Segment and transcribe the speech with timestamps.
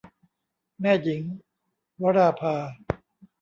[0.81, 1.21] แม่หญิง-
[2.01, 2.55] วราภา